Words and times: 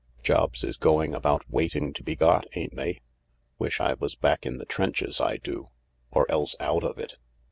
Jobs 0.23 0.63
is 0.63 0.77
going 0.77 1.13
about 1.13 1.47
waiting 1.47 1.93
to 1.93 2.01
be 2.01 2.15
got, 2.15 2.47
ain't 2.55 2.75
they? 2.75 3.01
Wish 3.59 3.79
I 3.79 3.93
was 3.93 4.15
back 4.15 4.47
in 4.47 4.57
the 4.57 4.65
trenches, 4.65 5.21
I 5.21 5.37
do. 5.37 5.69
Or 6.09 6.25
else 6.27 6.55
out 6.59 6.83
of 6.83 6.97
it. 6.97 7.17